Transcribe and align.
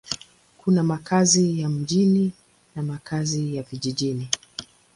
Kuna 0.57 0.83
makazi 0.83 1.59
ya 1.59 1.69
mjini 1.69 2.31
na 2.75 2.83
makazi 2.83 3.55
ya 3.55 3.63
vijijini. 3.63 4.29